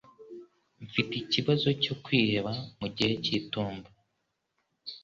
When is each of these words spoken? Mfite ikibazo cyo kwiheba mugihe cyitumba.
Mfite 0.85 1.13
ikibazo 1.23 1.67
cyo 1.83 1.93
kwiheba 2.03 2.51
mugihe 2.79 3.13
cyitumba. 3.23 3.87